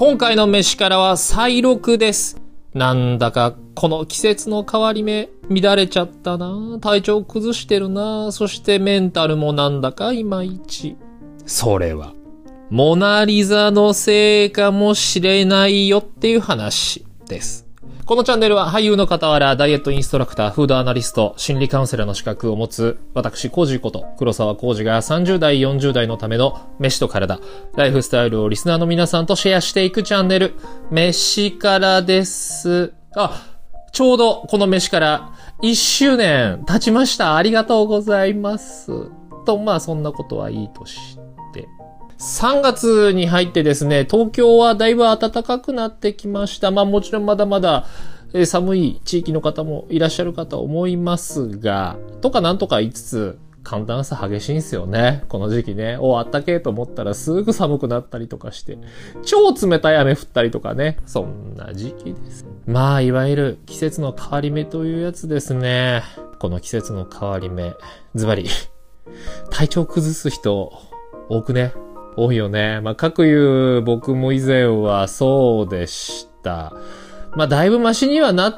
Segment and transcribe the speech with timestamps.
[0.00, 2.40] 今回の飯からは再録です。
[2.72, 10.96] なんだか、この季節の変わり目、乱れちゃったな体調崩してるなそしてメンタルもなんだかいまいち。
[11.44, 12.14] それは、
[12.70, 17.66] モナリザのせいかもしれないよっていう話です。
[18.10, 27.38] このチャンネルは俳優の傍ら、ダイエットインストラクター、フードアナリスト、心理カウンセラーの資格を持つ、私、コージこと、黒沢コージが30代、40代のための飯と体、
[27.76, 30.56] ライフスタイルをリスナーの皆さんとシェアしていくチャンネル、
[30.90, 32.92] 飯からです。
[33.14, 33.46] あ、
[33.92, 35.32] ちょうどこの飯から
[35.62, 37.36] 1周年経ちました。
[37.36, 38.90] ありがとうございます。
[39.46, 41.19] と、まあそんなことはいいとして。
[42.20, 46.70] 3月に入ってですね、東京はだいぶ暖かくなってきました。
[46.70, 47.86] まあもちろんまだまだ、
[48.44, 55.24] 寒い地域の方もいらっしゃるかと思いますが、とかなんとか言いつつ、寒暖差激しいんですよね。
[55.28, 55.96] この時期ね。
[55.98, 58.76] お、あったけえと思ったらすぐ寒くなったりとかして、
[59.22, 60.98] 超冷たい雨降ったりとかね。
[61.06, 62.46] そんな時期です。
[62.66, 66.02] まあ、いわゆる季節の変わり目というやつですね。
[66.38, 67.74] この季節の変わり目。
[68.14, 68.46] ズバリ。
[69.50, 70.72] 体調崩す人、
[71.30, 71.72] 多くね。
[72.16, 72.80] 多いよね。
[72.80, 76.72] まあ、各言う僕も以前はそうでした。
[77.36, 78.54] まあ、だいぶマシにはなっ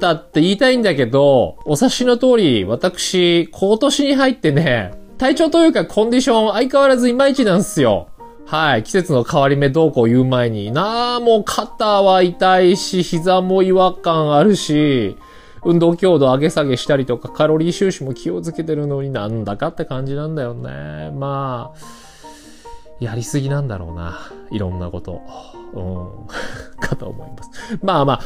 [0.00, 8.08] たって言いたいんだけど、お察しの通り、私、今年に入ってね、体調というかコンディション相変わらずいまいちなんですよ。
[8.46, 8.82] はい。
[8.82, 10.70] 季節の変わり目どうこう言う前に。
[10.70, 15.16] なあ、もう肩は痛いし、膝も違和感あるし、
[15.64, 21.10] 運動強度上げ下げしたりとか、カロリー収支も気をつけてるのになんだかって感じなんだよね。
[21.12, 21.78] まあ、
[23.00, 24.30] やりすぎなんだろうな。
[24.50, 25.20] いろんなこと。
[25.74, 26.26] うん。
[26.80, 27.78] かと思います。
[27.82, 28.20] まあまあ、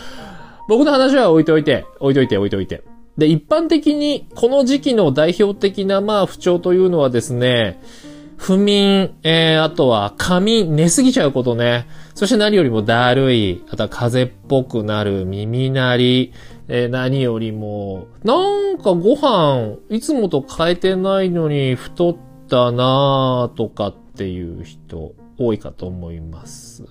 [0.69, 2.83] 僕の話は置いといて、置いといて、置いといて。
[3.17, 7.81] で、一般的に、この時期の代表的な、まあ、不調というのはですね、
[8.37, 11.89] 不眠、えー、あとは、仮眠、寝すぎちゃうことね。
[12.15, 16.33] そして何よりもだるい、あとは風邪っぽくなる、耳鳴り、
[16.69, 18.37] えー何よりも、な
[18.73, 22.17] んかご飯、いつもと変えてないのに太っ
[22.49, 26.83] たなぁとかっっていう人、多いかと思います。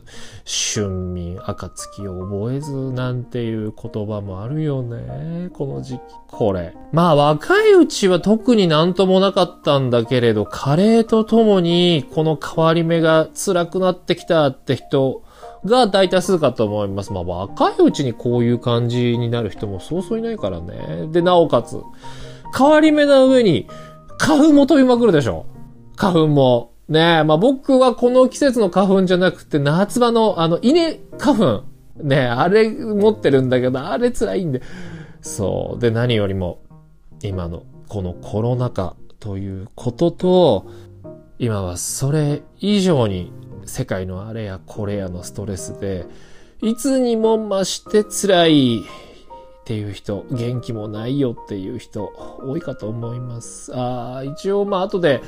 [0.74, 5.50] 春眠、暁を覚えずなんていう言葉もあるよね。
[5.52, 6.00] この時期。
[6.30, 6.74] これ。
[6.94, 15.22] まあ若いうちは特になんともなかったんだけれど、加齢とともにこの変わり目が辛くなってきたって人
[15.66, 17.12] が大多数かと思います。
[17.12, 21.10] まあ若いうちにこういう感じになる人もそうそういないからね。
[21.12, 21.82] で、なおかつ、
[22.58, 23.68] 変わり目な上に
[24.18, 25.46] 花粉も飛びまくるでしょ。
[25.98, 26.77] 花粉も。
[26.90, 31.64] ねえ、まあ僕はこの季節の花粉じゃなくて夏場のあの稲花粉。
[32.04, 34.62] ねえ、あれ持ってるんだけど、あれ辛いんで。
[35.22, 35.80] そう。
[35.80, 36.60] で、何よりも、
[37.24, 40.68] 今のこのコロナ禍ということと、
[41.40, 43.32] 今はそれ以上に
[43.66, 46.06] 世界のあれやこれやのストレスで、
[46.62, 48.84] いつにも増して辛いっ
[49.66, 52.12] ていう人、元気もないよっていう人、
[52.42, 53.76] 多いかと思います。
[53.76, 55.22] ああ、一応ま後で、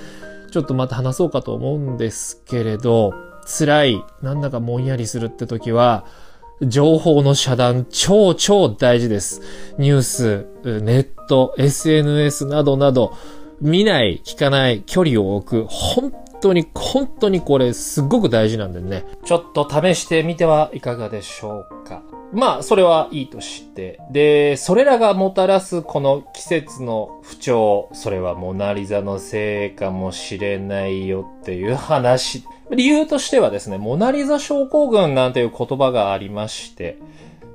[0.49, 3.13] ちょっとまた話そうかと思うんですけれど、
[3.45, 6.05] 辛い、なんだかもんやりするって時は、
[6.61, 9.41] 情報の遮断超超大事です。
[9.77, 13.13] ニュース、ネット、SNS などなど、
[13.61, 16.11] 見ない、聞かない、距離を置く、本
[16.41, 19.05] 当に、本当にこれすっごく大事なんでね。
[19.25, 22.01] ちょっと試してみてはいかがでしょうか。
[22.31, 23.99] まあ、それはいいとして。
[24.11, 32.43] で、それらがもたらすこの季節の不調、それはモナリザのせいかもしれないよっていう話。
[32.71, 36.97] 理由としてはですね、モナリザ症候群なんていう言葉がありまして、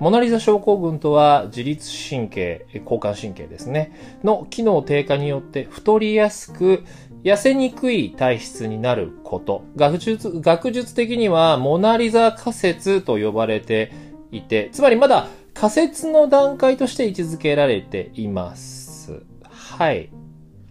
[0.00, 3.92] モナリザ症候群とは自律神経、交感神経ですね、
[4.24, 6.84] の機能低下によって太りやすく、
[7.24, 9.64] 痩せにくい体質になること。
[9.76, 13.92] 学術、学術的にはモナリザ仮説と呼ばれて
[14.30, 19.22] いて、つまりまだ仮説の段階として位置づけられています。
[19.48, 20.10] はい。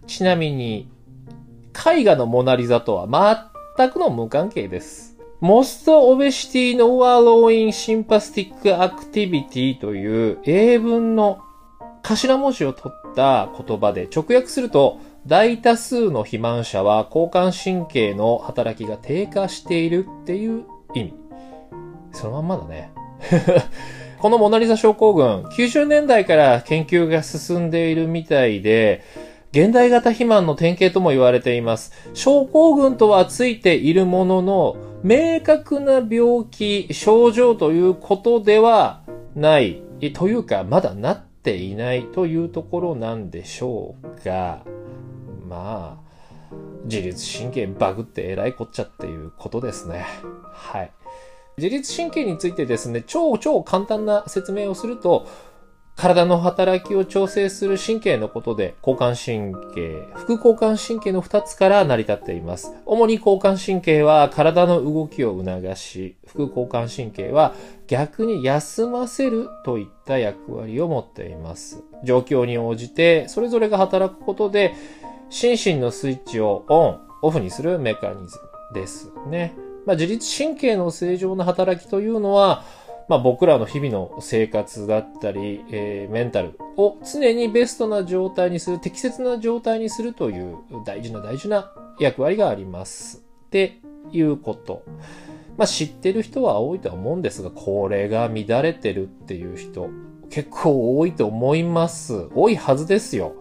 [0.06, 0.88] ちなみに、
[1.74, 5.18] 絵画のモナリザとは全くの無関係です。
[5.42, 11.40] Most Obesity No Allowing Sympathetic Activity という英文の
[12.04, 21.14] 頭文字を取った言葉で直訳すると大多数の肥満者は交感神経の働きが低下しているっていう意味。
[22.12, 22.92] そのまんまだね。
[24.20, 29.02] このモナリザ症候群、90年代から研究が進んでいるみたいで、
[29.52, 31.94] 現代型肥満の典型とも言われています。
[32.14, 39.02] 症候群とはついているものの、明確な病気、症状ということでは
[39.36, 39.82] ない、
[40.14, 44.64] というか、まだなっていないというところなんでしょうが、
[45.54, 46.56] まあ、
[46.86, 50.06] 自律神経バグって偉いこっちゃっていうことですね。
[50.52, 50.92] はい。
[51.58, 55.28] 自律神経についてですね、超超簡単な説明をすると、
[55.96, 62.74] 体の働きを調整する神経のことで、交感神経、副交感神経の2つから成り立っています。
[62.88, 67.54] 主に交感神経は体の動きを促し、副交感神経は
[67.86, 71.84] 逆に休ませるといった役割を持っています。
[72.04, 74.74] 状況に応じて、それぞれが働くことで、
[75.34, 78.38] 心身のスイッチをオン、オフにするメカニズ
[78.72, 79.56] ムですね。
[79.88, 82.64] まあ、自律神経の正常な働きというのは、
[83.10, 93.24] まあ、僕らの日々の生活だったり、えー、メンタルを常にベストな状態にする、適切な状態にするという大事な大事な役割があります。
[93.48, 93.80] って
[94.12, 94.84] いうこと。
[95.58, 99.90] まあ、知ってる人は多いとは思うんですが、これが乱れてるっていう人、
[100.30, 102.30] 結構多いと思います。
[102.36, 103.34] 多いはずですよ。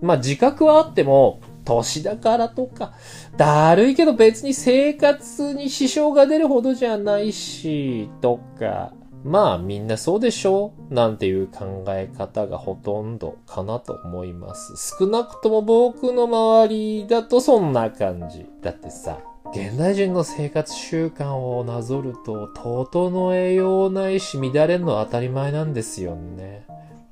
[0.00, 2.92] まあ、自覚はあっても、年だからとか、
[3.36, 8.92] だるいけど別に生活に支障が出るほどじゃないし、とか、
[9.22, 14.94] まあみんなそうでしょうなんていう考え方がほとんどかなと思います。
[14.98, 18.46] 少なくとも僕の周りだとそんな感じ。
[18.62, 19.18] だってさ、
[19.52, 26.64] 現代人の生活習慣をなぞると、整えようないし乱れるのは当たり前なんですよね。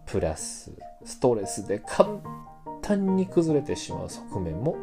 [0.06, 0.72] プラス、
[1.04, 2.08] ストレスで簡
[2.88, 4.76] 単に崩れてしまう側面も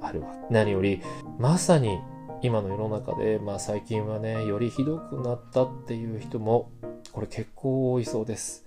[0.00, 0.34] あるわ。
[0.50, 1.00] 何より、
[1.38, 1.98] まさに
[2.42, 6.70] 今の世の中で、まあ最近はね、よりひどくなったっていう人も、
[7.12, 8.66] これ結構多いそうです。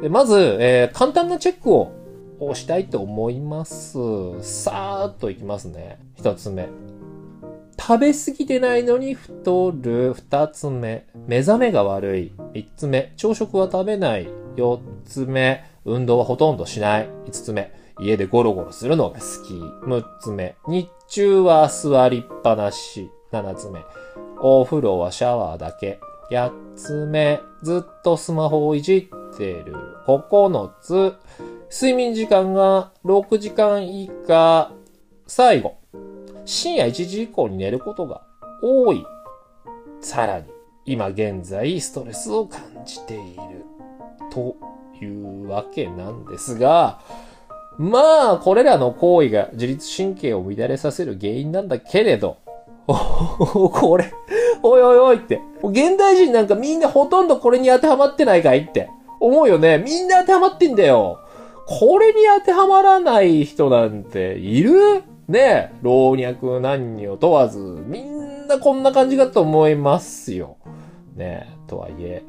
[0.00, 1.92] でまず、えー、簡単なチェックを
[2.38, 3.98] 押したいと思います。
[4.40, 5.98] さーっといきますね。
[6.14, 6.68] 一つ目。
[7.78, 10.14] 食べ過ぎてないのに太る。
[10.14, 11.06] 二つ目。
[11.26, 12.32] 目覚めが悪い。
[12.54, 13.12] 三つ目。
[13.16, 14.28] 朝食は食べない。
[14.56, 15.64] 四つ目。
[15.84, 17.08] 運動はほとんどしない。
[17.26, 17.81] 五つ目。
[18.00, 19.54] 家でゴロゴロするのが好き。
[19.54, 20.56] 6つ目。
[20.66, 23.10] 日中は座りっぱなし。
[23.32, 23.80] 7つ目。
[24.40, 26.00] お風呂はシャワーだけ。
[26.30, 27.40] 8つ目。
[27.62, 29.74] ずっとスマホをいじってる。
[30.06, 31.14] 9つ。
[31.70, 34.72] 睡眠時間が6時間以下。
[35.26, 35.76] 最後。
[36.44, 38.22] 深夜1時以降に寝ることが
[38.62, 39.04] 多い。
[40.00, 40.46] さらに、
[40.84, 43.64] 今現在ストレスを感じている。
[44.32, 44.56] と
[45.00, 47.00] いうわけなんですが、
[47.78, 52.38] まあ、これらの行為が自律神経を乱れさせる原因なんだけれど、
[52.86, 54.12] お これ、
[54.62, 55.40] おいおいおいって。
[55.62, 58.90] 現代人なんかみんなほとんどこれに当てはまってないかいって
[59.20, 59.78] 思うよね。
[59.78, 61.18] みんな当てはまってんだよ。
[61.66, 65.02] これに当てはまらない人なんている？
[65.28, 70.56] ね老若男女問わず、みんなこんな感じかと思いますよ。
[71.16, 72.22] ねとはいえ、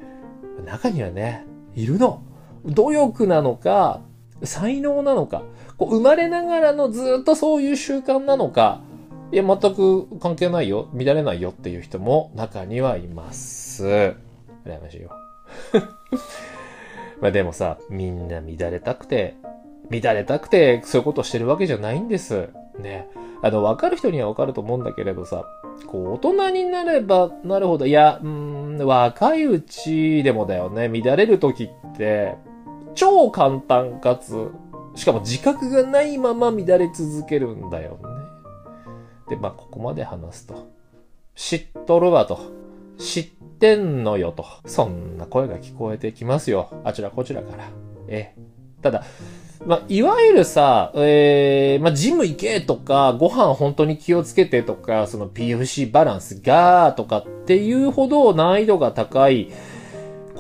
[0.66, 2.22] 中にはね、いるの。
[2.66, 4.00] 努力なのか、
[4.44, 5.44] 才能なのか、
[5.78, 8.81] こう生まれながらのずっとそういう習慣なのか、
[9.31, 13.84] いや、全く関係ないよ、乱れないよっていう人も中にはいます。
[13.86, 15.10] 羨ましいよ。
[17.19, 19.36] まあでもさ、みんな乱れたくて、
[19.90, 22.50] 乱れたくてそういうことしてるわけじゃないんです。
[22.80, 23.07] ね。
[23.42, 25.46] あの、わかる人にはわかると思うんだけれどさ、
[25.88, 32.36] こう、大人になればなるほど、いや、うん、若いうちでもだよね、乱れる時って、
[32.95, 34.51] 超簡単かつ、
[34.95, 37.98] しかも自覚がないまま乱れ続けるんだよね。
[39.30, 40.68] で、まあ、ここまで話すと。
[41.36, 42.39] 知っとるわと。
[42.98, 43.25] 知っ
[43.60, 44.46] てんのよと。
[44.65, 46.70] そんな声が聞こえてきますよ。
[46.84, 47.70] あちらこちらから。
[48.08, 48.41] ええ。
[48.82, 49.03] ただ、
[49.65, 59.51] まあ、いわゆるさ、ええー、まあ、ジム行けとか、ご飯本当に気をつけてとか、その PFC バランスがとかっていうほど難易度が高い、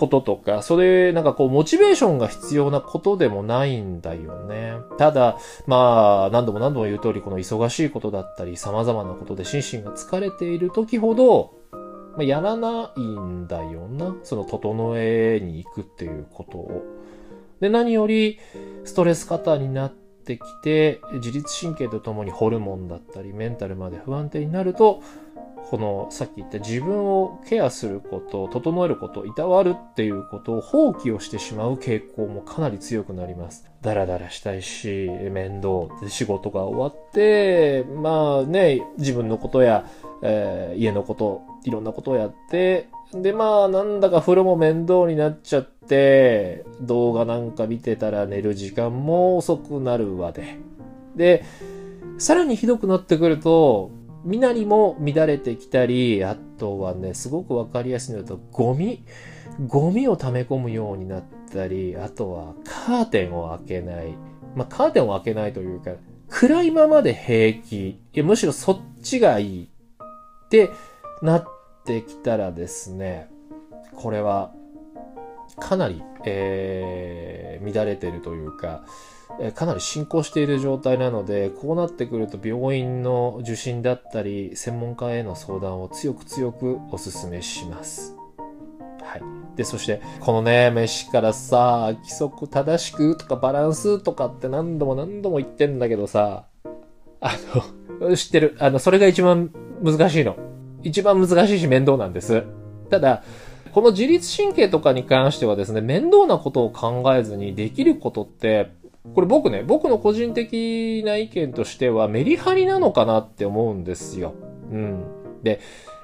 [0.03, 4.73] こととか、それ、なんかこう、モチベーションが必要なことでもないんだよね。
[4.97, 14.15] ただ、まあ、何度も何度も言う通り、この忙しいことだったり、様々なことで心身が疲れている時ほど、まあ、やらないんだよな。
[14.23, 16.83] その、整えに行くっていうことを。
[17.61, 18.39] で、何より、
[18.83, 25.01] ストレス過多になってきて、自律神経とともにホルモンだったり、メンタルまで不安定になると、
[25.69, 33.65] このさっき言った自分をケアすること、整えること、いたわるっていうことを放棄をしてしまう傾向もかなり強くなります。
[33.81, 39.85] ダラダラしたいし、面倒で仕事が終わって、まあね、自分のことや、
[40.21, 50.57] えー、家のこと、いろんなことをやって、で、まあ、なんだか風呂も面倒になっちゃって、動画なんか見てたら寝る時間も遅くなるわで。
[51.15, 51.43] で、
[52.17, 53.91] さらにひどくなってくると、
[54.23, 59.03] 身なりも乱れてきたり、あとはね、すごくわかりやすいのだと、ゴミ、
[59.67, 64.15] ゴミを溜め込むようになったり、あとはカーテンを開けない。
[64.55, 65.91] まあ、カーテンを開けないというか、
[66.29, 67.89] 暗いままで平気。
[67.89, 69.63] いや、むしろそっちがいい。
[70.45, 70.69] って
[71.21, 71.45] なっ
[71.85, 73.29] てきたらですね、
[73.95, 74.53] これは
[75.59, 78.85] かなり、えー、乱れてるというか、
[79.55, 88.15] かなり進行している状態なので、こうなってくると病院の受診だったり、専門家への相談を強く強くお勧めします。
[89.01, 89.21] はい。
[89.55, 96.45] で、そして、このね、飯からさ、規則正しくとかバランスとかって何度も何度も言ってんだけどさ、
[97.19, 97.35] あ
[97.99, 98.55] の、 知ってる？
[98.59, 100.35] あの、それが一番難しいの。
[100.83, 102.43] 一番難しいし面倒なんです。
[102.89, 103.23] ただ、
[103.71, 108.71] この自律神経とかに関してはですね、面倒なことを考えずにできることって、
[109.13, 114.33] これ僕ね、僕の個人的な意見としてはメリハリなのかなって思うんですよ。
[114.71, 115.03] うん。
[115.43, 115.59] で、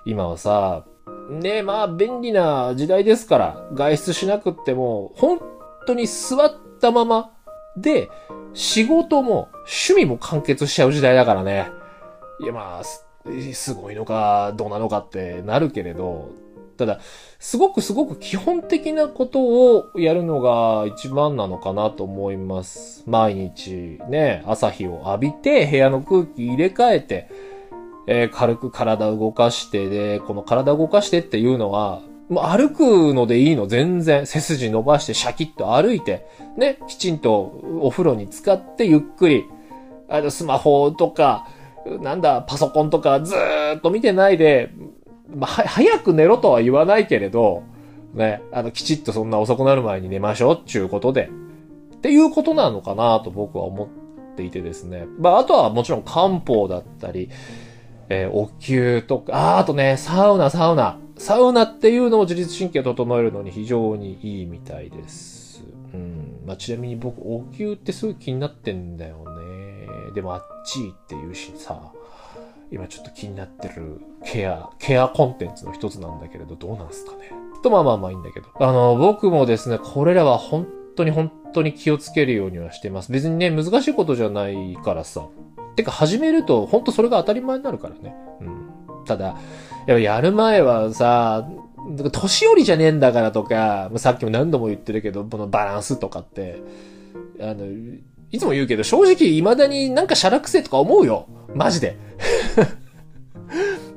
[0.06, 0.86] 今はさ、
[1.30, 5.40] ねまあ便利な時代ですから、外出しなくっても、本
[5.88, 7.32] 当に座ったまま
[7.78, 8.10] で、
[8.54, 11.70] 仕事も趣味も完結しちゃう時代だからね。
[12.42, 12.84] いやまあ、
[13.54, 16.30] すごいのか、どうなのかってなるけれど、
[16.80, 17.00] ただ、
[17.40, 19.42] すごくすごく基本的なこと
[19.76, 23.04] をやるのが一番なのかなと思います。
[23.06, 27.30] 毎日ね、朝日を浴びて、部屋の空気入れ替えて、
[28.08, 34.26] えー、軽く体を動かしてで、この体を動かしてっていうのは、もう歩くのでいいの、全然。
[34.26, 36.26] 背筋伸ばしてシャキッと歩いて、
[36.58, 37.42] ね、きちんと
[37.82, 39.46] お風呂に使ってゆっくり、
[40.08, 41.48] あの、スマホとか、
[42.02, 44.70] なんだ、パソコンとかずーっと見てないで、
[45.36, 47.64] まあ、早く寝ろとは言わないけれど、
[48.14, 51.30] ね、あの、きちっとそんな遅くなる前に寝ましょうっていうことで、
[51.96, 53.88] っていうことなのかなと僕は思っ
[54.36, 55.06] ていてですね。
[55.20, 57.30] まあ、あとはもちろん漢方だったり、
[58.10, 60.98] えー、お灸とか、あ、あとね、サウナ、サウナ。
[61.18, 65.64] サウナっていうのも自律神経を整えるのに非常にいいみたいです。
[65.94, 66.42] うん。
[66.46, 70.14] まあ、ちなみに僕、お灸ってすごい気になってんだよね。
[70.16, 71.92] でもあっちいって言うしさ。
[72.72, 77.32] 今ちょっと気になってるケア、ケアコンテンツの一つなんだけれど、どうなんすかね。
[77.62, 78.48] と、まあまあまあいいんだけど。
[78.60, 83.12] あの、僕もですね、これらは本当に本当に気をつけるようにはしてます。
[83.12, 85.28] 別にね、難しいことじゃないからさ。
[85.76, 88.16] てか、始めると、本当それが当たり前になるからね。
[88.42, 89.06] うん。
[89.06, 89.38] ただ、やっ
[89.88, 91.48] ぱやる前はさ、
[92.12, 96.62] 年寄りじゃねえんだからとか、さっきも何度も言ってるけど、このバランスとかって、
[97.40, 97.66] あの、
[98.32, 101.28] いつも言うけど、正直未だになんかシャラくせとか思うよ。
[101.56, 101.98] マジで。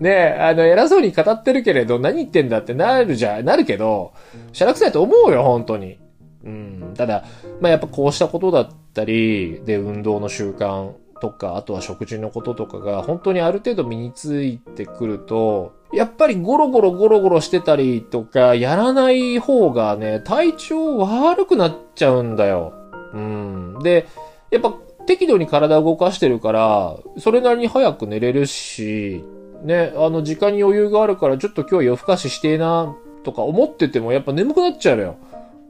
[0.03, 4.13] ね、あの、偉そうに語ってるけれど、何言ってんだってなるじゃ、なるけど、
[4.53, 5.99] シャラくせと思うよ、本当に。
[6.45, 6.95] うん。
[6.97, 7.25] ただ、
[7.61, 10.91] まあ、やっぱこうしたことだったり、で、運動の習慣
[11.21, 22.73] とか、あとは食事のこととかが、本当にある程度身についてくると、やっぱりゴロゴロゴロゴロしてたりとか、やらない方がね、体調悪くなっちゃうんだよ。
[23.15, 23.79] うん。
[23.85, 24.09] で、
[24.51, 24.75] やっぱ
[25.07, 29.25] 適度に体を動かしてるから、それなりに早く寝れるし、
[29.63, 35.17] ね、あの時間に余裕があるからちょっと今日夜更かししてえな、とか思っててもやっぱ眠くなっちゃうよ。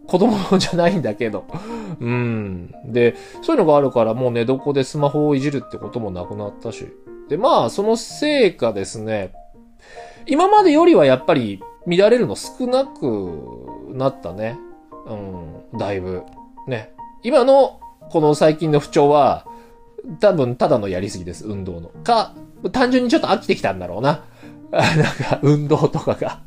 [0.06, 1.44] 子供じゃないんだけど。
[2.00, 2.74] うん。
[2.86, 6.86] で、そういうのがあるからもう寝床でスマホをいじるってこともなくなったし。
[7.28, 9.32] で、まあ、そのせいかですね、
[10.26, 14.58] 今までよりはやっぱり乱れるの少なくなったね。
[15.06, 16.22] うん、だいぶ。
[16.66, 16.92] ね。
[17.22, 17.80] 今の
[18.10, 19.46] この最近の不調は、
[20.20, 21.90] 多分ただのやりすぎです、運動の。
[22.04, 22.34] か、
[22.70, 24.24] 単純にちょっと飽きてきたんだろうな。
[24.70, 26.40] なんか、運動とかが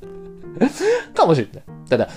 [1.13, 1.63] かもしれない。
[1.89, 2.10] ただ、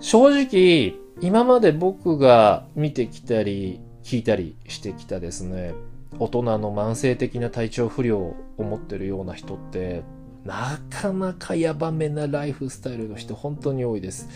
[0.00, 5.74] 正直、今まで僕が見てきたり、聞いたりしてきたですね、
[6.18, 10.02] 大人の慢性的な体調不良を持ってるような人って、
[10.44, 14.28] なかなかヤバめなライフスタイルの人本当に多いです。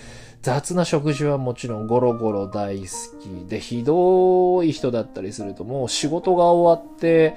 [0.42, 2.87] 雑な食事はもちろんゴロゴロ大好
[3.22, 7.37] きで、ひどい人だったりするともう仕事が終わって、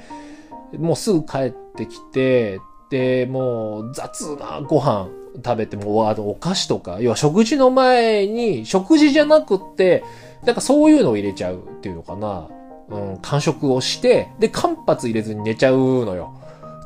[0.78, 5.10] もうすぐ帰ってきて、で、もう雑なご飯
[5.44, 10.04] 食べても、あの、お菓子とか、要は食事の前に、食事じゃなくって、
[10.46, 12.50] なんかそういうのを入れちゃうっていうのかな。
[12.90, 16.34] うん、完食をして、で、間髪入れずに寝ちゃうのよ。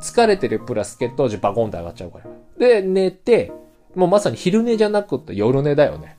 [0.01, 2.25] 疲れてるプラス血糖値バコンって上がっちゃうから。
[2.57, 3.51] で、寝て、
[3.95, 6.17] もうまさに昼寝じゃなくって夜寝だよね。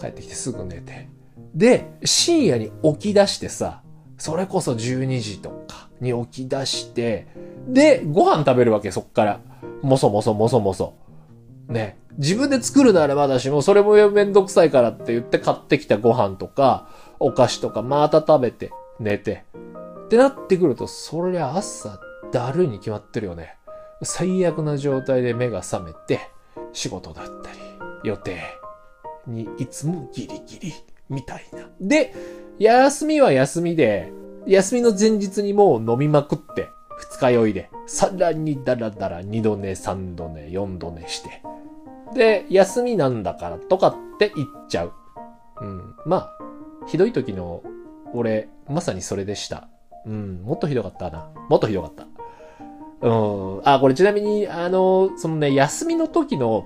[0.00, 1.08] 帰ってきてすぐ寝て。
[1.54, 3.82] で、深夜に起き出してさ、
[4.18, 5.64] それこそ12時と
[6.00, 7.26] に起き出して、
[7.66, 9.40] で、ご飯食べるわけ、そっから。
[9.82, 10.94] もそもそもそもそ。
[11.68, 11.98] ね。
[12.18, 16.88] 自分で作るならまだしも、それもめんどくさいからって言って買ってきたご飯とか、
[17.18, 19.44] お菓子とかまた食べて、寝て。
[20.06, 22.00] ってなってくると、そりゃ朝、
[22.32, 23.56] だるいに決まってるよね。
[24.02, 26.20] 最悪な状態で目が覚めて、
[26.72, 27.58] 仕事だったり、
[28.04, 28.40] 予定
[29.26, 30.74] にいつもギリギリ
[31.08, 31.68] みたいな。
[31.80, 32.14] で、
[32.58, 34.12] 休みは休みで、
[34.50, 41.42] 休みの前日にもう飲みまくって、二日酔いで、さらにダラダラ二度寝、三度寝、四度寝して、
[42.14, 44.92] で、休みなんだからとかって言っちゃう。
[45.60, 45.94] うん。
[46.04, 46.30] まあ、
[46.88, 47.62] ひどい時の
[48.12, 49.68] 俺、まさにそれでした。
[50.04, 51.30] うん、もっとひどかったな。
[51.48, 52.06] もっとひどかった。
[53.06, 53.60] うん。
[53.64, 56.64] あ、これちなみに、あの、そのね、休みの時の、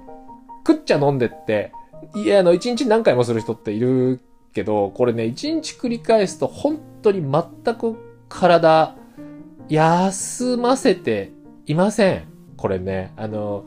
[0.67, 1.71] 食っちゃ飲んでって、
[2.15, 4.21] いや、あの、一日何回もする人っている
[4.55, 7.97] けど、これね、一日繰り返すと、本当に全く
[8.29, 8.97] 体、
[9.69, 11.33] 休ませて
[11.67, 12.25] いません。
[12.57, 13.65] これね、あの、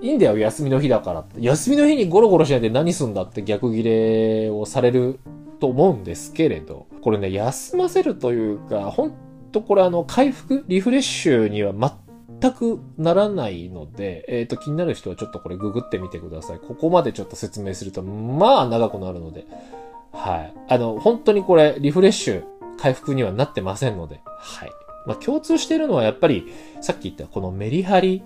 [0.00, 1.42] いいんだよ、休みの日だからって。
[1.42, 5.18] 休みの日にゴロゴロしないで何すんだって逆ギレをされる
[5.58, 9.14] と思うんですけれど、これね、休ませるというか、ほん
[9.52, 16.58] とこれあの、回復、リフレッシュには全くならないので、えっ、ー、と、気になる人はちょっとこれググってみてください。
[16.58, 19.46] ここまでちょっと説明すると、まあ長くなるので、
[20.12, 20.54] はい。
[20.68, 22.44] あの、本当にこれ、リフレッシュ、
[22.78, 24.70] 回復にはなってませんので、はい。
[25.06, 28.22] まあ、共通しているのはやっぱり、さっき言ったこのメリハリ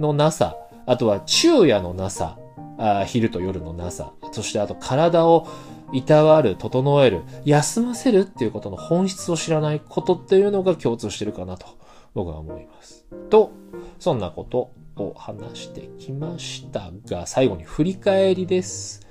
[0.00, 2.38] のなさ、あとは昼夜のなさ、
[2.78, 5.48] あ昼と夜のなさ、そしてあと体を
[5.92, 11.66] いたわる、整える、休ませるっていうことの本質を知らないことっていうのが共通してるかなと
[12.14, 13.04] 僕は思います。
[13.30, 13.52] と、
[13.98, 19.06] そんなことを話してきましたが、最後に振り返りです。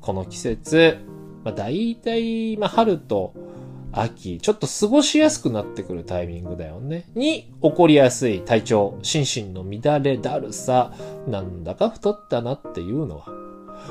[0.00, 0.98] この季節、
[1.44, 3.34] まあ、大体、まあ、春と
[3.92, 7.06] 秋、ちょっと過ごしやすくなってくるタイミングだよね。
[7.14, 10.92] に起こりやすい体調、心身の乱れ、だるさ、
[11.26, 13.26] なんだか太ったなっていうのは、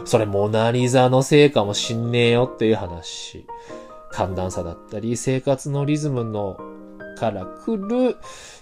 [0.05, 3.45] それモナリザのせいかもしんねえよっていう話。
[4.11, 6.57] 寒暖差だったり、生活のリズムの
[7.17, 8.15] から来る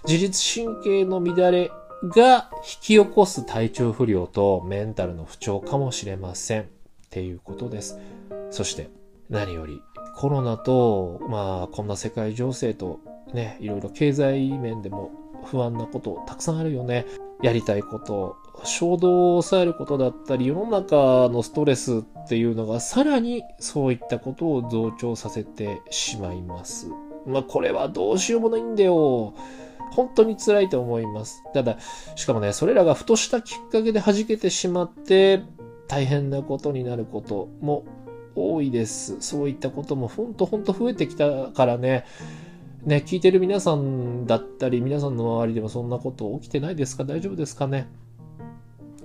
[0.06, 1.70] 自律神経の乱れ
[2.02, 6.62] が引き起こす体調不良とメンタルの不調かもしれません。
[6.62, 6.66] っ
[7.10, 7.98] ていうことです。
[8.50, 8.90] そして
[9.28, 9.82] 何より
[10.16, 13.00] コロナと、まあこんな世界情勢と
[13.32, 15.10] ね、いろいろ経済面でも
[15.44, 17.06] 不安なことたくさんあるよね。
[17.40, 26.88] やりたいこと、衝動を抑えることだったり、世の中のストレスっていうのがさらにそういったことを増長させてしまいます。
[27.26, 29.34] まあこれはどうしようもないんだよ。
[29.92, 31.42] 本当に辛いと思います。
[31.54, 31.78] ただ、
[32.16, 35.42] しかもね、それらがふとしたきっかけで弾けてしまって、
[35.86, 37.84] 大変なことになることも
[38.34, 39.16] 多いです。
[39.20, 42.04] そういったこともほんとほんと増えてきたからね。
[42.84, 47.04] ね、聞いてる皆さんだったり、皆さんの周りでもそんなこと起きてないですか？
[47.04, 47.88] 大丈夫ですかね？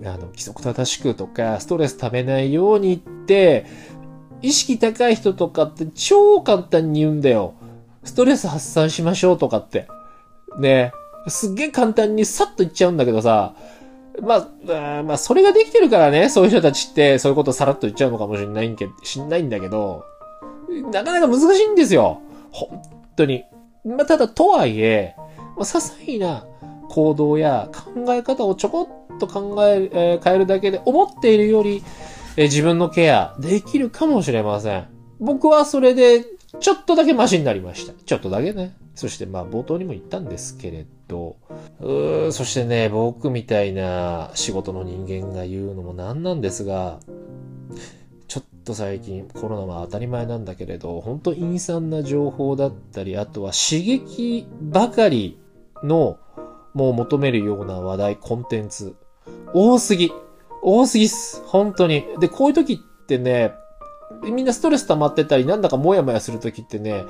[0.06, 3.66] あの、規則正しくとか、ストレス溜めないようにって、
[4.42, 7.56] 意識高い人とかって超簡単に言うんだよ。
[8.04, 9.88] ストレス発散しましょうとかって。
[10.60, 10.92] ね。
[11.30, 13.56] すっげえ簡単にさっと言っちゃうんだけどさ、
[14.22, 14.36] ま
[14.68, 20.06] あ、まあ、それができてるからね、そういう人たちって、そういうことさらっと言っちゃうのかもしれないんけ、しんないんだけど、
[20.92, 22.22] なかなか難しいんですよ。
[22.52, 22.82] 本
[23.16, 23.44] 当に。
[23.86, 25.24] まあ、ただ、とはいえ、ま
[25.58, 26.46] あ、些細な
[26.90, 31.84] 行動や考え方をちょこっと考え、えー、変えるだけで思っているより、
[32.38, 34.88] えー、自分のケアできるかもしれません。
[35.20, 36.26] 僕はそれで、
[36.60, 37.94] ちょっとだけマシになりました。
[37.94, 38.76] ちょっとだけね。
[38.96, 47.00] そしてまあ冒頭にも言ったんですけれど、うーそしてね、僕みたいな仕事の人間が言うのもなんなんですが、
[48.28, 55.38] ちょっと最近コロナは当たり前なんだけれど、本当陰惨な情報だったり、あとは刺激ばかり
[55.84, 56.18] の
[56.74, 58.96] もう求めるような話題、コンテンツ、
[59.54, 60.12] 多すぎ。
[60.62, 61.44] 多すぎっす。
[61.46, 62.06] 本当に。
[62.20, 63.54] で、こういう時ってね、
[64.24, 67.04] みんなストレス溜まってたり、なんだかモヤモヤする時ってね、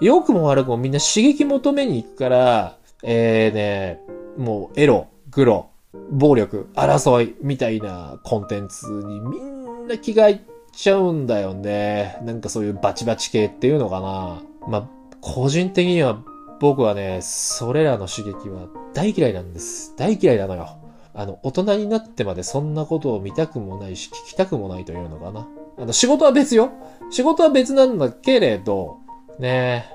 [0.00, 4.00] 良くも悪くもみんな刺激求めに行くから、えーね、
[4.38, 5.70] もうエロ、グロ、
[6.10, 10.40] 暴力、争いみたいなコンテンツにみんな気がいっ
[10.72, 12.18] ちゃうんだよね。
[12.22, 14.42] なんかそういうバチバチ系っていうのかな。
[14.66, 14.88] まあ、
[15.20, 16.18] 個人的には
[16.60, 19.94] 僕はね、それらの刺激は大嫌いなんです。
[19.96, 20.78] 大嫌いなのよ。
[21.12, 25.46] あの、大人になってまでそんなことを見たくもないし、聞きたくもないというのかな。
[25.78, 26.70] あの、仕事は別よ。
[27.10, 28.98] 仕事は別なんだけれど、
[29.38, 29.90] ね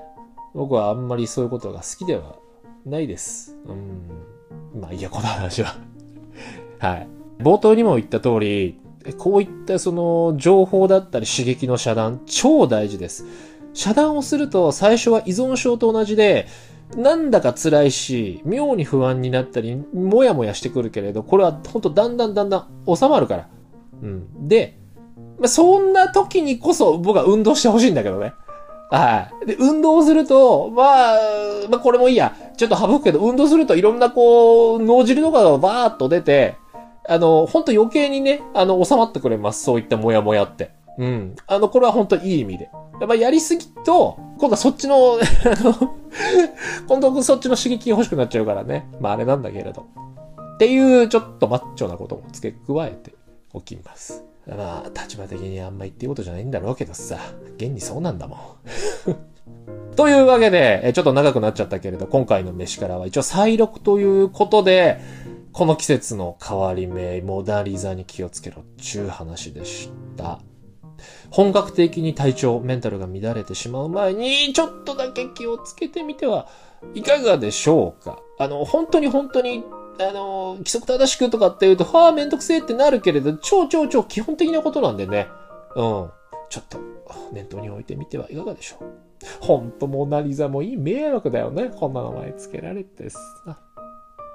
[0.54, 2.36] 僕はあんまりそういうことが好きでは
[2.86, 3.56] ないです。
[3.65, 3.74] う
[4.78, 4.82] ん。
[4.82, 5.76] まあいいや、この話は
[6.80, 7.08] はい。
[7.39, 8.80] 冒頭にも言った通り、
[9.18, 13.26] こういったその情報だったり刺激の遮断、超大事です。
[13.74, 16.48] 遮断をすると最初は依存症と同じで、
[16.98, 23.48] なんだか辛いし、妙に不安になったり、もやもやしてくるけれど、これは本当だんだんだんだん収まるから。
[24.02, 24.48] うん。
[24.48, 24.78] で、
[25.39, 28.34] ま、そんな時にこそ僕は運動してほしいんだけどね。
[28.89, 29.45] はい。
[29.45, 31.17] で、運動すると、まあ、
[31.69, 32.36] まあこれもいいや。
[32.58, 36.58] ちょっと省くけど、運動するといろんなこう、脳汁とかがバーっと出て、
[37.08, 39.63] あの、ほんと余計にね、あの、収まってくれます。
[39.63, 40.71] そういったモヤモヤって。
[40.97, 41.36] うん。
[41.47, 42.69] あの、これは本当いい意味で。
[42.99, 45.95] やっぱやりすぎと、今度はそっちの、あの、
[46.88, 48.89] 今度はそっちの刺激欲しくなっちゃうからね。
[48.99, 49.86] まああれなんだけれど。
[50.56, 53.13] っていう、ちょっとマッチョなことも付け加えて
[53.54, 54.25] おきます。
[54.56, 57.18] まあ、立場的にあんま言っていいことじゃないんだろうけどさ、
[57.58, 58.40] 現にそうなんだもん。
[59.96, 65.00] というわけで、ちょっと長くなっちゃったけれど、今回の飯からは一応再録ということで、
[65.52, 70.40] この季節の変わり目、モダリザに気をつけろ、ちゅう話でした。
[71.32, 76.48] 本格的に体調、メンタルが乱れてしまう前に、ちょっとだけ気をつけてみては
[76.94, 78.20] いかがでしょうか。
[78.38, 79.64] あの、本当に本当に、
[80.00, 85.28] あの、規則正しくとかって言うと、はあ、めんどくせえってなるけれど、超超超基本的なことなんでね。
[85.76, 86.10] うん。
[86.50, 86.80] ちょっと、
[87.34, 88.88] 念頭に置いてみてはいかがでしょう。
[89.42, 91.70] ほんと、モナリザもいい迷惑だよね。
[91.76, 93.20] こんな名前つけられてさ。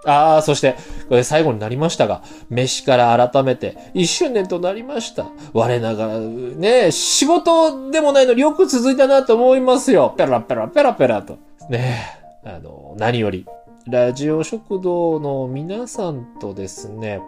[0.07, 0.77] ああ、そして、
[1.09, 5.27] これ最後になりましたが、飯から改めて、一周年となりました。
[5.53, 10.15] 我ながら、ね、仕事でもないのによく続いたなと思いますよ。
[10.17, 11.39] ペラペラペラペラと。
[11.71, 13.47] ねあの、何より、
[13.87, 17.21] ラジオ食堂の皆さんとですね、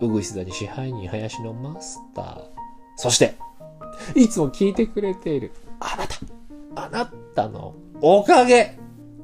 [0.00, 2.40] うぐいすだに支配人林のマスター、
[2.96, 3.34] そして、
[4.14, 8.78] いつも聞いてくれている、あなた、あなたのおかげ、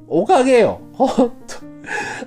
[0.07, 1.33] おかげよ、ほんと。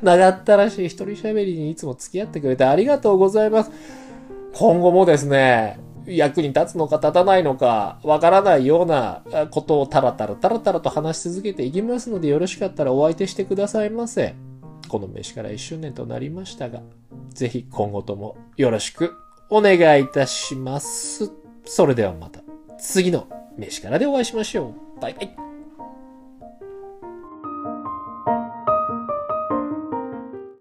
[0.03, 3.71] 長ったらしい一人喋りにいつも付き合ってくれてありがとうございます。
[4.55, 14.35] 今後もですね、役に立つのか立たないのか、わからないようなことをタラタラタラタラと話し続けていきますので、よろしかったらお相手してくださいませ。
[14.89, 16.81] この飯から1周年となりましたが、
[17.31, 19.15] ぜひ今後ともよろしく
[19.49, 21.31] お願いいたします。
[21.65, 22.41] それではまた
[22.79, 25.01] 次の飯からでお会いしましょう。
[25.01, 25.42] バイバイ。